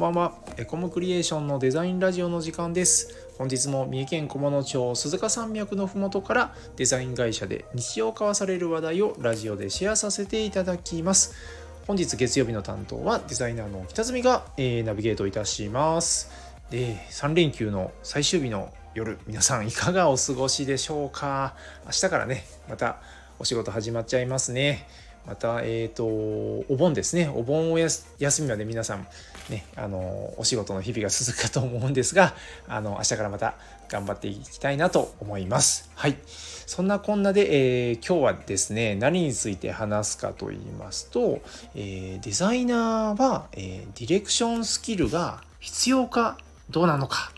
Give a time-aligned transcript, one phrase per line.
[0.00, 0.32] んばんは。
[0.56, 3.28] エコムクリエーションのデザインラジオの時間です。
[3.36, 11.34] 本日も三重県菰野町鈴鹿山脈のふもとからデザイン会社で日常交わされる話題をラジオでシェアさせていただきます。
[11.86, 16.30] 本日月曜日の担当はデザイナーの北住が、えー、ナビゲートいたします。
[16.70, 21.54] で3連休の最終日の夜皆さんいかがお過ごしでしょうか。
[21.84, 23.02] 明日からねまた
[23.38, 24.86] お仕事始まっちゃいますね。
[25.26, 27.28] また、えっ、ー、と、お盆ですね。
[27.34, 28.04] お盆お休
[28.42, 29.06] みまで皆さん、
[29.50, 32.34] ね、あの、お仕事の日々が続くかと思うんですが、
[32.66, 33.54] あの、明日からまた
[33.88, 35.90] 頑張っていきたいなと思います。
[35.94, 36.16] はい。
[36.26, 41.42] そんなこんなで、えー、今日はですね、何について話すかと言いますと、
[41.74, 46.38] えー、デザイナーは、えディレクションスキルが必要か
[46.70, 47.32] どうなのか。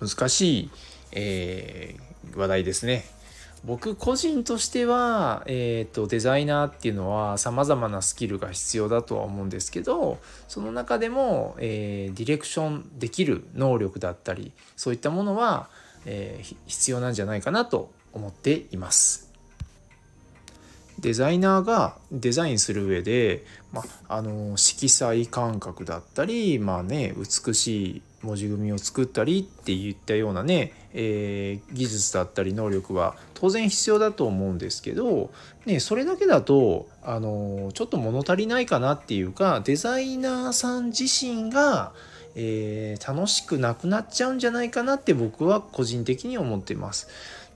[0.00, 0.70] 難しい、
[1.12, 1.96] え
[2.36, 3.13] 話題ですね。
[3.64, 15.70] 僕個人としては、えーと、デザイナーっていうのはさまざまなスキルが必要だとは思うんですけどその中でも、えー、ディレクションできる能力だったりそういったものは、
[16.04, 19.32] えー、必要なんじゃないかなと思っています。
[21.00, 35.30] デザイナーがデザインする上で、まあの色彩感覚だったり、まあね、美しい文字組みを作ったりっていったようなね、えー、技術だったり能力は当然必要だと思うんですけど、
[35.66, 41.92] ね、それだけだとあのちょっと物足りないかなっていうかデザイナーさん自身が、
[42.34, 47.08] えー、楽しくなくなっちゃうんじゃないかなって僕は個人的に思ってます。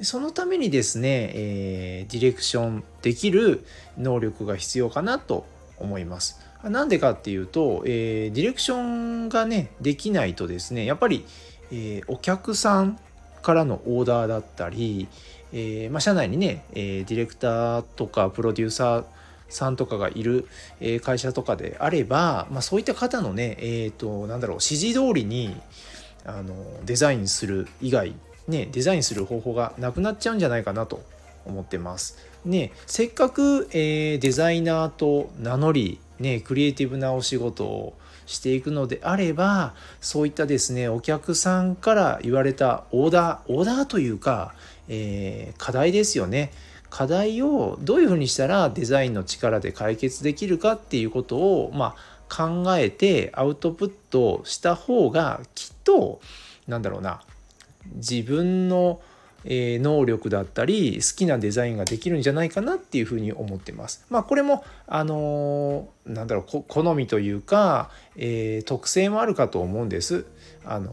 [0.00, 3.64] そのためにですね、えー、ディレクションできる
[3.96, 5.46] 能力が必要かなと
[5.78, 6.43] 思います。
[6.70, 11.24] なんでかっていうと、えー、ディレクションがねできないとですねやっぱり、
[11.70, 12.98] えー、お客さん
[13.42, 15.06] からのオーダーだったり、
[15.52, 19.04] えー、まあ、社内にね、えディレクターとかプロデューサー
[19.50, 20.48] さんとかがいる、
[21.02, 25.54] 会社とかであれば、まあ、そういった方のね、えーと、なんだろう指示通りに
[26.24, 26.54] あの
[26.84, 28.14] デザインする以外、
[28.48, 31.04] ね、デザインする方法がなくなっちゃうんじゃないかなと
[31.44, 32.16] 思ってます。
[32.44, 37.94] ね、せっかく、えー、デザイナーと名乗りね、クリエイティブなお仕事を
[38.26, 44.54] していくのであればそういったですねお客さんから言われたオーダーオーダーというか、
[44.88, 46.52] えー、課題ですよね。
[46.90, 56.20] 課題をどういうふうにしたらデザインの力で解決できるかっていうことを、まあ、考えてアウトプットした方がきっと
[56.68, 57.20] なんだろうな
[57.96, 59.00] 自分の
[59.44, 64.06] え能力だったり好きなデザインができるんじゃないかなっていうふうに思ってます。
[64.10, 70.26] まあこれもあのー、なんだろう好みというか、えー、特性もあるかと思うんです。
[70.64, 70.90] あの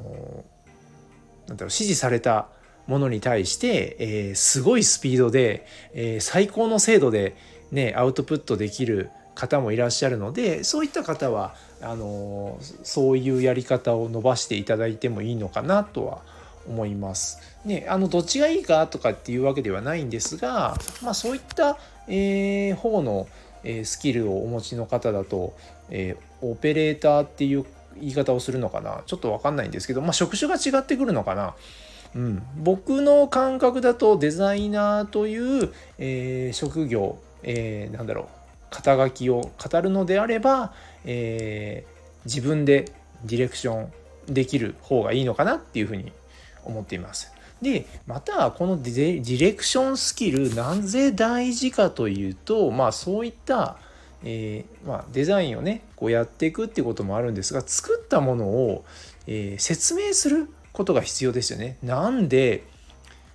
[1.45, 2.47] ー、なんだろう指示された
[2.87, 7.35] ものに対して、えー、すごいスピードで、え最高の精度で
[7.71, 16.40] ねアウトプットできる方もいらっしゃるのでそういった方はあのそういうやり方を伸ばしていただいてもいいのかなとは思います。
[16.67, 17.39] 思います。
[17.65, 21.77] ね、あのどっちがいいかとかっていうわけではないんですが、まあ、そういった、
[22.07, 23.27] えー、方の、
[23.63, 25.53] えー、スキルをお持ちの方だと、
[25.89, 27.65] えー、オペレーターっていう
[27.99, 29.03] 言い方をするのかな？
[29.05, 31.55] ちょっと分かんないんですけど、まあ、職種が違ってくるのかな？
[32.15, 38.25] うん、僕の感覚だとデザイナーという、えー、職業、えー、なんだろう
[38.69, 40.73] 肩書きを語るのであれば、
[41.05, 42.91] えー、自分で
[43.23, 46.11] ディレクションできる方がいいのかなっていうふうに
[46.65, 47.31] 思っています。
[47.61, 53.77] でまたこのディレクションスキルなぜ大事かというとまあそういった、
[54.23, 58.83] えー、まあ、デザインをねこうやっていくってこともあるんですが作ったものを、
[59.27, 61.77] えー、説明することが必要ですよね。
[61.83, 62.63] なんで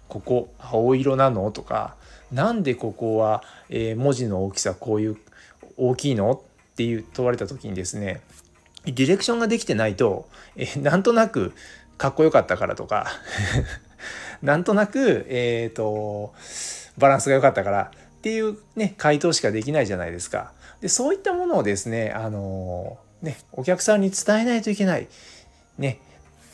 [0.09, 1.95] ここ青色なのとか
[2.33, 5.17] なんでここは、えー、文字の大きさこういう
[5.77, 8.21] 大きいのっていう問われた時にですね
[8.85, 11.53] ディレクションができてないと、えー、なんとなく
[11.99, 13.07] かっこよかったからとか
[14.43, 16.35] なんとなく、えっ、ー、と、
[16.99, 20.53] バランスが良かったからっていうね、回答しかできないじゃないですか。
[20.81, 25.09] で、そういったものをですね、あのね、お客さんに伝えないといけない。
[25.79, 26.01] ね、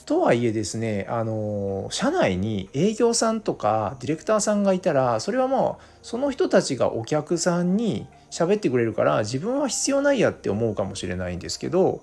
[0.07, 12.03] とはいえですね、あの社内に営業さんとかディレクターさんがいたら、それはもう、その人たちがお客さんに喋ってくれるから、自分は必要ないやって思うかもしれないんですけど、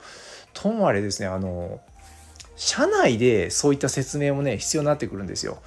[0.53, 1.79] ともあれですね、あの
[2.59, 5.59] 社内でそういった説明もね必要になってくるんですよ。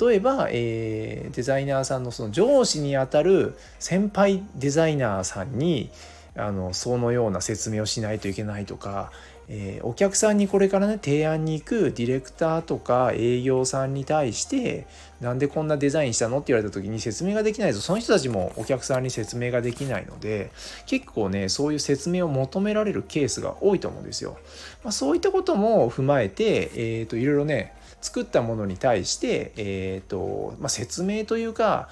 [0.00, 5.90] 例えば、えー、デザイナーさんのその上司にあたる先輩デザイナーさんに
[6.36, 9.12] あのそのような説明をしないといけないとか、
[9.50, 14.86] えー、お客さんにこれからね提案に行くディレクターとか営業さんに対して
[15.20, 20.50] なんでこんなデザインしたのって言われた時に説明ができないとその人たちもお客さんに説明ができないので
[20.86, 24.38] 結構ねそういう説明を求められるケースが多いと思うんですよ。
[24.84, 31.88] まあ、そういったことも踏まえて、えーと、いろいろね作ったものに対して、えーとまあ、説明というか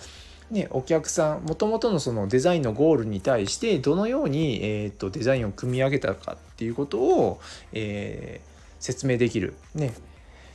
[0.51, 7.41] ね、お客さんもともとのそのデザインのゴールに対してどのように、えーと、デザインを組み上げたかっていうことを、
[7.73, 9.93] えー、説明できる、ね、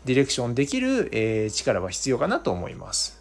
[0.06, 3.20] ディレクションできる、えー、力は必要かなと思います。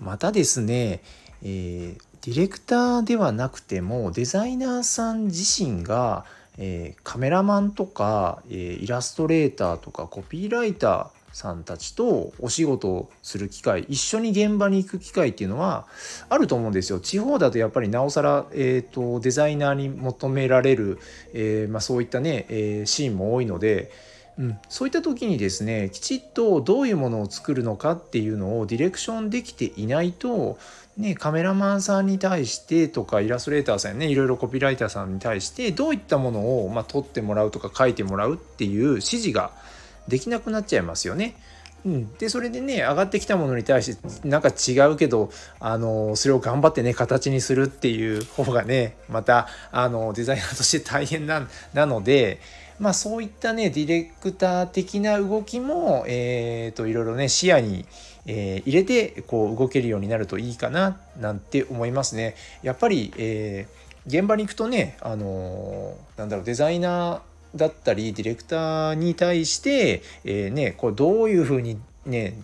[0.00, 1.02] またですね、
[1.42, 6.24] えー、ディレクターではなくてもデザイナーさん自身が、
[6.58, 15.86] えー、カメラマンとか、えー、イラストレーターとかコピーライターさんたちとお仕事をする機会一緒に現場に行く機会っていうのは
[16.30, 16.98] あると思うんですよ。
[16.98, 20.98] 地方だとやっぱりなおさら、えーと、デザイナーに求められる、
[21.34, 23.92] えー、まあ、そういったね、えー、シーンも多いので、
[24.38, 30.58] うん、そういった時にですねきちっとどういうものを作るのかっていうのをディレクションできていないと、
[30.96, 39.52] ね、カメラマンさんに対してとかイラストレーターさんねいろいろコピーライターさんに対してどういったものを、まあ、撮ってもらうとか書いてもらうっていう指示が
[40.08, 41.34] できなくなっちゃいますよね。
[41.86, 45.30] うん、でそれでね上がってきたものに対してなんか違うけど
[45.60, 52.40] あのそれを頑張ってね形にするっていう方がねまたあのデザイナーとして大変ななので
[52.80, 57.86] まあそういったねディレクター的な動きもえっ、ー、といろいろね視野に、
[58.26, 62.34] えー、入れてこう動けるようになるといいかななんて思いますね。
[62.64, 67.20] やっぱり、えー、現場に行くとねあのなんだろうデザイナー
[67.56, 72.38] だったりディレクターに対して、えー、ね、これどういうふうにね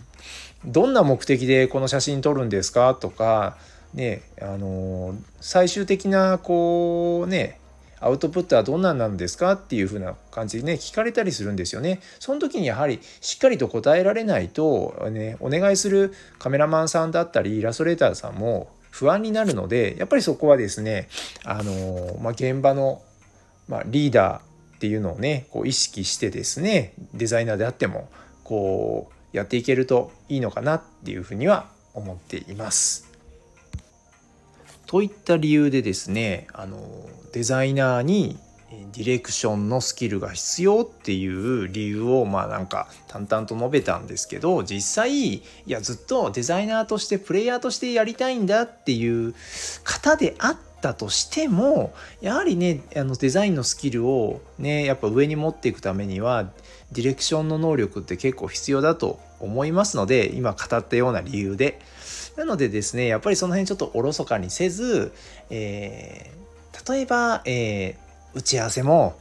[0.65, 2.95] どんな目的でこの写真撮るんですか？
[2.95, 3.57] とか
[3.93, 7.59] ねあの最終的なこうね
[7.99, 9.53] アウトプットはどんなんなんですか？
[9.53, 12.01] っていう風な感じでね聞かれたりするんですよね。
[12.19, 21.07] その時にやはりしっかりと答えられないと、ね、お願いするカメラマンさんだったりイラストレーターさんも不安になるのでやっぱりそこはですね
[21.45, 23.01] あの、まあ、現場の、
[23.67, 24.52] まあ、リーダー
[24.83, 28.09] っていうのをねこう意識してですねデザイナーであっても
[28.43, 33.07] こうやっていけるといいのかなっていうふうには思っています。
[34.85, 36.85] といった理由でですねあの
[37.31, 38.37] デザイナーに
[38.91, 49.33] ディレクションのスキルが必要っていう理由をまあなんか淡々と述べたんですけど実際いやずっとデザイナーとしてプレイヤーとしてやりたいんだっていう
[49.85, 56.51] 方であってったとしてもやはりねあのデザインのスキルをねやっぱ上に持っていくためには
[56.91, 61.79] ディレクションの能力って結構必要だと思いますので今語ったような理由で。
[62.35, 65.13] なのでですねやっぱりその辺ちょっとおろそかにせず、
[65.51, 69.15] えー、例えば、えー、打ち合わせも、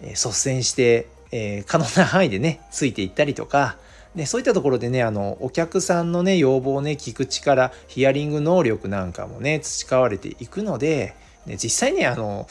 [0.00, 3.76] 率先して、えー、可能な範囲でねついていったりとか
[4.16, 11.14] ね、そういったところでねあのお客さんのね要望をね聞く力ヒアリング能力なんかもね培われていくので、
[11.44, 12.48] ね、実際ねあの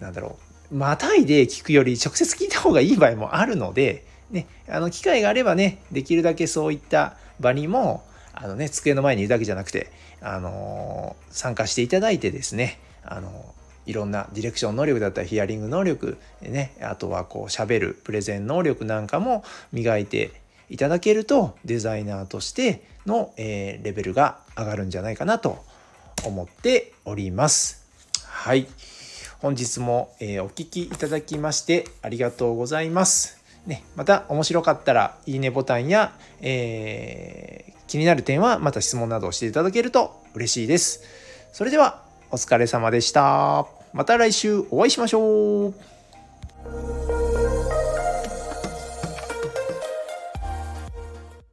[0.00, 0.36] なんだろ
[0.72, 8.02] うまたいで聞くより直接聞いた方がいい場合もあるので、ね、あの機会があればねできるだけそういった場にも
[8.34, 13.54] あの、ね、机の前にいるだけじゃなくて、あの参加していただいてですね、あの
[13.86, 20.32] いろんなディレクション能力だったりヒアリング能力、ね、あとはこう喋るプレゼン能力なんかも磨いて
[20.68, 25.64] いただけるとデザイナーとしての、えー、レベルが上がるんじゃないかなと
[26.24, 27.86] 思っております。
[28.24, 28.66] はい。
[29.38, 33.36] 本日も、えー、お聴きいただきましてありがとうございます。
[33.66, 41.02] ね、また面白かったらいいねボタンや、えー、気になる点はまた質問などをしていただけると嬉しいです。
[41.52, 43.66] それではお疲れ様でした。
[43.92, 47.15] また来週お会いしましょう。